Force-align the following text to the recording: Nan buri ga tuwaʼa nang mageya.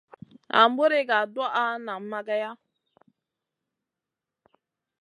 Nan 0.51 0.69
buri 0.75 0.99
ga 1.09 1.19
tuwaʼa 1.33 1.63
nang 1.85 2.03
mageya. 2.11 2.49